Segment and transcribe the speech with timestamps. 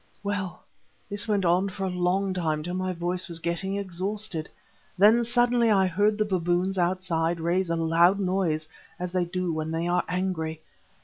[0.23, 0.63] "Well,
[1.11, 4.49] this went on for a long time till my voice was getting exhausted.
[4.97, 8.67] Then suddenly I heard the baboons outside raise a loud noise,
[8.99, 10.61] as they do when they are angry.